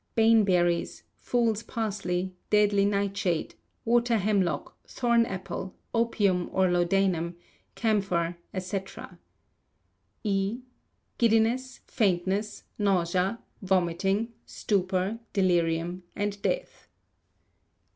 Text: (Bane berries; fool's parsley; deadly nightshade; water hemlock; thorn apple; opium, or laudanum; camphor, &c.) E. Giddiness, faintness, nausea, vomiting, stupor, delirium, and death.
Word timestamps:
(Bane 0.15 0.43
berries; 0.43 1.03
fool's 1.19 1.61
parsley; 1.61 2.33
deadly 2.49 2.85
nightshade; 2.85 3.53
water 3.85 4.17
hemlock; 4.17 4.75
thorn 4.83 5.27
apple; 5.27 5.75
opium, 5.93 6.49
or 6.51 6.71
laudanum; 6.71 7.35
camphor, 7.75 8.35
&c.) 8.57 8.79
E. 10.23 10.61
Giddiness, 11.19 11.81
faintness, 11.85 12.63
nausea, 12.79 13.37
vomiting, 13.61 14.33
stupor, 14.47 15.19
delirium, 15.33 16.01
and 16.15 16.41
death. 16.41 16.87